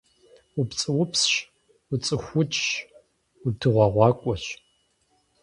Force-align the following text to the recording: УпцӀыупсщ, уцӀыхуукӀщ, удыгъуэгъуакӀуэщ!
УпцӀыупсщ, 0.59 1.33
уцӀыхуукӀщ, 1.91 2.63
удыгъуэгъуакӀуэщ! 3.45 4.43